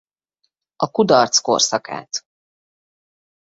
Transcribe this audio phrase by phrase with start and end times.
[0.75, 2.25] A kudarc korszakát.